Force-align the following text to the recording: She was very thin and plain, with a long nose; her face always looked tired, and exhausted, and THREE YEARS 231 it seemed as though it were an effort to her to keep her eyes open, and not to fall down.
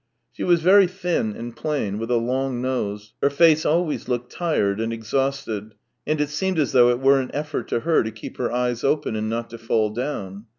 She 0.31 0.43
was 0.43 0.63
very 0.63 0.87
thin 0.87 1.35
and 1.35 1.55
plain, 1.55 1.99
with 1.99 2.09
a 2.09 2.15
long 2.17 2.59
nose; 2.59 3.13
her 3.21 3.29
face 3.29 3.67
always 3.67 4.09
looked 4.09 4.31
tired, 4.31 4.81
and 4.81 4.91
exhausted, 4.91 5.75
and 6.07 6.17
THREE 6.17 6.23
YEARS 6.23 6.39
231 6.39 6.39
it 6.39 6.39
seemed 6.39 6.59
as 6.59 6.71
though 6.71 6.89
it 6.89 6.99
were 7.05 7.19
an 7.21 7.29
effort 7.35 7.67
to 7.67 7.81
her 7.81 8.01
to 8.01 8.09
keep 8.09 8.37
her 8.37 8.51
eyes 8.51 8.83
open, 8.83 9.15
and 9.15 9.29
not 9.29 9.51
to 9.51 9.59
fall 9.59 9.91
down. 9.91 10.47